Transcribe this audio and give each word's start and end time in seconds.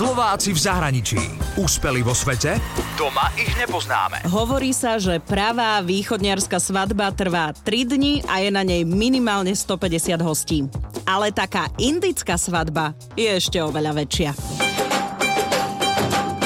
Slováci 0.00 0.56
v 0.56 0.60
zahraničí. 0.64 1.20
Úspeli 1.60 2.00
vo 2.00 2.16
svete? 2.16 2.56
Doma 2.96 3.28
ich 3.36 3.52
nepoznáme. 3.52 4.24
Hovorí 4.32 4.72
sa, 4.72 4.96
že 4.96 5.20
pravá 5.20 5.76
východniarská 5.84 6.56
svadba 6.56 7.12
trvá 7.12 7.52
3 7.52 7.84
dni 7.84 8.24
a 8.24 8.40
je 8.40 8.48
na 8.48 8.64
nej 8.64 8.80
minimálne 8.88 9.52
150 9.52 10.16
hostí. 10.24 10.64
Ale 11.04 11.36
taká 11.36 11.68
indická 11.76 12.40
svadba 12.40 12.96
je 13.12 13.28
ešte 13.28 13.60
oveľa 13.60 13.92
väčšia. 14.00 14.69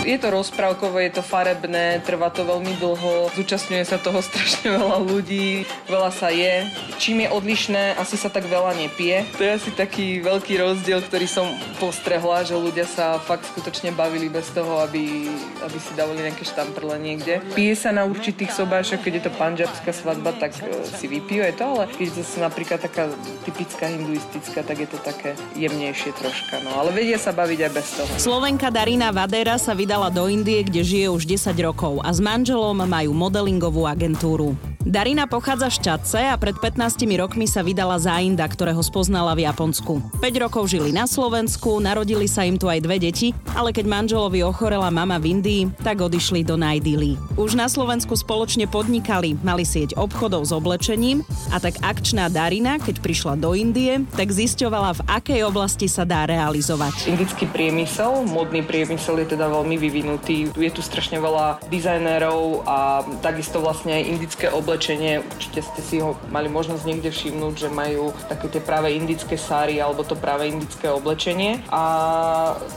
Je 0.00 0.16
to 0.16 0.32
rozprávkové, 0.32 1.12
je 1.12 1.20
to 1.20 1.22
farebné, 1.22 2.00
trvá 2.08 2.32
to 2.32 2.40
veľmi 2.40 2.72
dlho, 2.80 3.28
zúčastňuje 3.36 3.84
sa 3.84 4.00
toho 4.00 4.24
strašne 4.28 4.72
veľa 4.72 4.96
ľudí, 5.04 5.68
veľa 5.92 6.08
sa 6.08 6.32
je. 6.32 6.64
Čím 6.96 7.22
je 7.22 7.28
odlišné, 7.28 8.00
asi 8.00 8.16
sa 8.16 8.32
tak 8.32 8.48
veľa 8.48 8.80
nepije. 8.80 9.28
To 9.36 9.44
je 9.44 9.52
asi 9.60 9.70
taký 9.76 10.24
veľký 10.24 10.56
rozdiel, 10.56 11.04
ktorý 11.04 11.28
som 11.28 11.44
postrehla, 11.76 12.48
že 12.48 12.56
ľudia 12.56 12.88
sa 12.88 13.20
fakt 13.20 13.44
skutočne 13.52 13.92
bavili 13.92 14.32
bez 14.32 14.48
toho, 14.56 14.80
aby, 14.80 15.28
aby 15.60 15.78
si 15.78 15.92
dávali 15.92 16.24
nejaké 16.24 16.48
štamprle 16.48 16.96
niekde. 16.96 17.44
Pije 17.52 17.76
sa 17.76 17.92
na 17.92 18.08
určitých 18.08 18.56
sobášach, 18.56 19.04
keď 19.04 19.12
je 19.20 19.24
to 19.28 19.32
panžabská 19.36 19.92
svadba, 19.92 20.32
tak 20.32 20.56
e, 20.64 20.80
si 20.96 21.12
vypijú 21.12 21.44
aj 21.44 21.54
to, 21.60 21.64
ale 21.68 21.84
keď 21.92 22.08
to 22.16 22.22
napríklad 22.40 22.80
taká 22.80 23.12
typická 23.44 23.92
hinduistická, 23.92 24.64
tak 24.64 24.80
je 24.80 24.88
to 24.88 24.96
také 25.04 25.36
jemnejšie 25.60 26.16
troška. 26.16 26.64
No. 26.64 26.80
Ale 26.80 26.96
vedia 26.96 27.20
sa 27.20 27.36
baviť 27.36 27.58
aj 27.68 27.72
bez 27.76 27.86
toho. 28.00 28.10
Slovenka 28.16 28.72
Darina 28.72 29.12
Vadera 29.12 29.60
sa 29.60 29.76
vydala 29.76 29.89
do 29.90 30.30
Indie, 30.30 30.62
kde 30.62 30.86
žije 30.86 31.06
už 31.10 31.26
10 31.26 31.50
rokov 31.66 31.98
a 32.06 32.14
s 32.14 32.22
manželom 32.22 32.78
majú 32.86 33.10
modelingovú 33.10 33.90
agentúru. 33.90 34.54
Darina 34.80 35.28
pochádza 35.28 35.68
z 35.68 35.78
Čadce 35.84 36.20
a 36.24 36.40
pred 36.40 36.56
15 36.56 37.04
rokmi 37.20 37.44
sa 37.44 37.60
vydala 37.60 38.00
za 38.00 38.16
Inda, 38.16 38.48
ktorého 38.48 38.80
spoznala 38.80 39.36
v 39.36 39.44
Japonsku. 39.44 40.00
5 40.24 40.44
rokov 40.48 40.72
žili 40.72 40.88
na 40.88 41.04
Slovensku, 41.04 41.84
narodili 41.84 42.24
sa 42.24 42.48
im 42.48 42.56
tu 42.56 42.64
aj 42.64 42.80
dve 42.80 42.96
deti, 42.96 43.36
ale 43.52 43.76
keď 43.76 43.84
manželovi 43.84 44.40
ochorela 44.40 44.88
mama 44.88 45.20
v 45.20 45.36
Indii, 45.36 45.68
tak 45.84 46.00
odišli 46.00 46.48
do 46.48 46.56
Najdily. 46.56 47.20
Už 47.36 47.60
na 47.60 47.68
Slovensku 47.68 48.16
spoločne 48.16 48.64
podnikali, 48.72 49.36
mali 49.44 49.68
sieť 49.68 50.00
obchodov 50.00 50.48
s 50.48 50.52
oblečením 50.56 51.28
a 51.52 51.60
tak 51.60 51.76
akčná 51.84 52.32
Darina, 52.32 52.80
keď 52.80 53.04
prišla 53.04 53.36
do 53.36 53.52
Indie, 53.52 54.08
tak 54.16 54.32
zisťovala, 54.32 54.96
v 54.96 55.04
akej 55.12 55.40
oblasti 55.44 55.92
sa 55.92 56.08
dá 56.08 56.24
realizovať. 56.24 57.04
Indický 57.04 57.44
priemysel, 57.44 58.24
modný 58.24 58.64
priemysel 58.64 59.28
je 59.28 59.36
teda 59.36 59.44
veľmi 59.44 59.76
vyvinutý. 59.76 60.48
Je 60.56 60.72
tu 60.72 60.80
strašne 60.80 61.20
veľa 61.20 61.68
dizajnérov 61.68 62.64
a 62.64 63.04
takisto 63.20 63.60
vlastne 63.60 63.92
aj 63.92 64.08
indické 64.08 64.48
oblečenie 64.48 64.69
oblečenie, 64.70 65.18
určite 65.18 65.66
ste 65.66 65.82
si 65.82 65.96
ho 65.98 66.14
mali 66.30 66.46
možnosť 66.46 66.86
niekde 66.86 67.10
všimnúť, 67.10 67.66
že 67.66 67.68
majú 67.74 68.14
také 68.30 68.46
tie 68.46 68.62
práve 68.62 68.94
indické 68.94 69.34
sáry 69.34 69.82
alebo 69.82 70.06
to 70.06 70.14
práve 70.14 70.46
indické 70.46 70.86
oblečenie. 70.86 71.58
A 71.74 71.82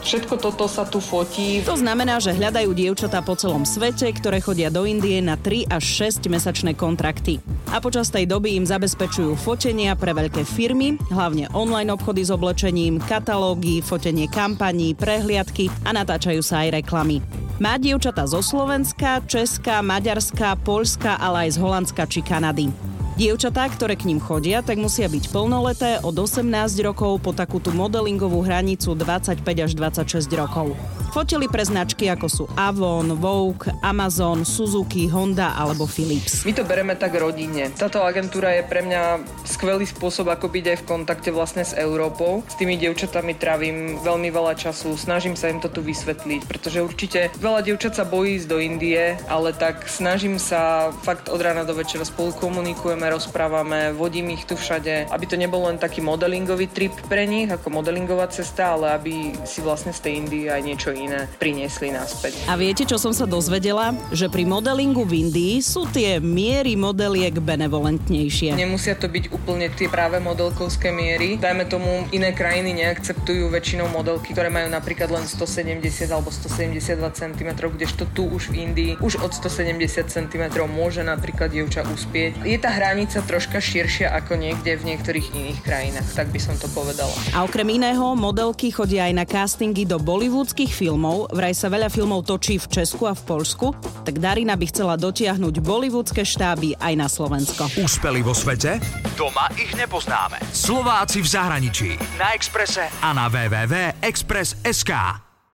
všetko 0.02 0.42
toto 0.42 0.66
sa 0.66 0.82
tu 0.82 0.98
fotí. 0.98 1.62
To 1.62 1.78
znamená, 1.78 2.18
že 2.18 2.34
hľadajú 2.34 2.74
dievčatá 2.74 3.22
po 3.22 3.38
celom 3.38 3.62
svete, 3.62 4.10
ktoré 4.10 4.42
chodia 4.42 4.74
do 4.74 4.82
Indie 4.82 5.22
na 5.22 5.38
3 5.38 5.70
až 5.70 6.10
6 6.10 6.26
mesačné 6.26 6.74
kontrakty. 6.74 7.38
A 7.70 7.78
počas 7.78 8.10
tej 8.10 8.26
doby 8.26 8.58
im 8.58 8.66
zabezpečujú 8.66 9.38
fotenia 9.38 9.94
pre 9.94 10.10
veľké 10.10 10.42
firmy, 10.42 10.98
hlavne 11.14 11.46
online 11.54 11.94
obchody 11.94 12.26
s 12.26 12.34
oblečením, 12.34 12.98
katalógy, 13.06 13.86
fotenie 13.86 14.26
kampaní, 14.26 14.98
prehliadky 14.98 15.70
a 15.86 15.94
natáčajú 15.94 16.42
sa 16.42 16.66
aj 16.66 16.82
reklamy. 16.82 17.22
Má 17.62 17.78
dievčata 17.78 18.26
zo 18.26 18.42
Slovenska, 18.42 19.22
Česka, 19.30 19.78
Maďarska, 19.78 20.58
Polska, 20.66 21.14
ale 21.22 21.46
aj 21.46 21.54
z 21.54 21.58
Holandska 21.62 22.02
či 22.10 22.18
Kanady. 22.18 22.93
Dievčatá, 23.14 23.70
ktoré 23.70 23.94
k 23.94 24.10
ním 24.10 24.18
chodia, 24.18 24.58
tak 24.58 24.74
musia 24.74 25.06
byť 25.06 25.30
plnoleté 25.30 26.02
od 26.02 26.18
18 26.18 26.50
rokov 26.82 27.22
po 27.22 27.30
takúto 27.30 27.70
modelingovú 27.70 28.42
hranicu 28.42 28.98
25 28.98 29.38
až 29.38 29.70
26 29.78 30.26
rokov. 30.34 30.74
Fotili 31.14 31.46
pre 31.46 31.62
značky 31.62 32.10
ako 32.10 32.26
sú 32.26 32.44
Avon, 32.58 33.14
Vogue, 33.14 33.70
Amazon, 33.86 34.42
Suzuki, 34.42 35.06
Honda 35.06 35.54
alebo 35.54 35.86
Philips. 35.86 36.42
My 36.42 36.50
to 36.58 36.66
bereme 36.66 36.98
tak 36.98 37.14
rodine. 37.14 37.70
Táto 37.70 38.02
agentúra 38.02 38.50
je 38.58 38.66
pre 38.66 38.82
mňa 38.82 39.22
skvelý 39.46 39.86
spôsob, 39.86 40.26
ako 40.34 40.50
byť 40.50 40.64
aj 40.74 40.78
v 40.82 40.88
kontakte 40.90 41.30
vlastne 41.30 41.62
s 41.62 41.70
Európou. 41.78 42.42
S 42.50 42.58
tými 42.58 42.74
dievčatami 42.82 43.38
trávim 43.38 44.02
veľmi 44.02 44.26
veľa 44.34 44.58
času, 44.58 44.98
snažím 44.98 45.38
sa 45.38 45.54
im 45.54 45.62
to 45.62 45.70
tu 45.70 45.86
vysvetliť, 45.86 46.50
pretože 46.50 46.82
určite 46.82 47.30
veľa 47.38 47.62
dievčat 47.62 47.94
sa 47.94 48.02
bojí 48.02 48.42
ísť 48.42 48.50
do 48.50 48.58
Indie, 48.58 49.14
ale 49.30 49.54
tak 49.54 49.86
snažím 49.86 50.42
sa 50.42 50.90
fakt 51.06 51.30
od 51.30 51.38
rána 51.38 51.62
do 51.62 51.78
večera 51.78 52.02
spolu 52.02 52.34
komunikujeme, 52.34 53.03
rozprávame, 53.12 53.92
vodím 53.92 54.32
ich 54.32 54.44
tu 54.44 54.56
všade, 54.56 55.08
aby 55.08 55.24
to 55.28 55.36
nebol 55.38 55.64
len 55.68 55.80
taký 55.80 56.00
modelingový 56.00 56.68
trip 56.68 56.92
pre 57.08 57.24
nich, 57.28 57.48
ako 57.48 57.70
modelingová 57.70 58.28
cesta, 58.28 58.76
ale 58.76 58.96
aby 58.96 59.14
si 59.44 59.60
vlastne 59.60 59.92
z 59.92 60.00
tej 60.00 60.12
Indie 60.20 60.46
aj 60.48 60.62
niečo 60.64 60.90
iné 60.92 61.28
priniesli 61.38 61.92
naspäť. 61.92 62.48
A 62.50 62.58
viete, 62.58 62.88
čo 62.88 62.96
som 62.96 63.12
sa 63.12 63.28
dozvedela? 63.28 63.94
Že 64.10 64.32
pri 64.32 64.44
modelingu 64.48 65.04
v 65.04 65.28
Indii 65.28 65.60
sú 65.60 65.86
tie 65.90 66.18
miery 66.18 66.74
modeliek 66.74 67.36
benevolentnejšie. 67.38 68.56
Nemusia 68.56 68.96
to 68.96 69.10
byť 69.10 69.30
úplne 69.30 69.68
tie 69.72 69.86
práve 69.86 70.18
modelkovské 70.20 70.90
miery. 70.90 71.36
Dajme 71.36 71.64
tomu, 71.68 72.06
iné 72.10 72.32
krajiny 72.32 72.74
neakceptujú 72.84 73.50
väčšinou 73.50 73.90
modelky, 73.90 74.32
ktoré 74.32 74.48
majú 74.48 74.68
napríklad 74.70 75.10
len 75.12 75.24
170 75.26 75.80
alebo 76.10 76.30
172 76.32 76.98
cm, 77.14 77.50
kdežto 77.54 78.04
tu 78.12 78.28
už 78.28 78.50
v 78.50 78.70
Indii 78.70 78.92
už 79.00 79.20
od 79.20 79.32
170 79.36 80.08
cm 80.08 80.44
môže 80.64 81.04
napríklad 81.04 81.52
dievča 81.52 81.84
uspieť. 81.84 82.40
Je 82.46 82.56
tá 82.56 82.72
hranica 82.94 83.26
troška 83.26 83.58
širšia 83.58 84.14
ako 84.14 84.38
niekde 84.38 84.78
v 84.78 84.94
niektorých 84.94 85.34
iných 85.34 85.60
krajinách, 85.66 86.08
tak 86.14 86.30
by 86.30 86.38
som 86.38 86.54
to 86.54 86.70
povedala. 86.70 87.10
A 87.34 87.42
okrem 87.42 87.66
iného, 87.74 88.14
modelky 88.14 88.70
chodia 88.70 89.10
aj 89.10 89.14
na 89.18 89.26
castingy 89.26 89.82
do 89.82 89.98
bollywoodských 89.98 90.70
filmov 90.70 90.94
filmov, 90.94 91.26
vraj 91.34 91.50
sa 91.50 91.66
veľa 91.66 91.90
filmov 91.90 92.22
točí 92.22 92.54
v 92.62 92.70
Česku 92.70 93.10
a 93.10 93.18
v 93.18 93.22
Polsku, 93.26 93.74
tak 94.06 94.22
Darina 94.22 94.54
by 94.54 94.66
chcela 94.70 94.94
dotiahnuť 94.94 95.58
bollywoodske 95.58 96.22
štáby 96.22 96.78
aj 96.78 96.94
na 96.94 97.10
Slovensko. 97.10 97.66
Úspeli 97.82 98.22
vo 98.22 98.30
svete? 98.30 98.78
Doma 99.18 99.50
ich 99.58 99.74
nepoznáme. 99.74 100.38
Slováci 100.54 101.18
v 101.18 101.28
zahraničí. 101.28 101.90
Na 102.14 102.30
Exprese 102.30 102.86
a 103.02 103.10
na 103.10 103.26
www.express.sk. 103.26 105.23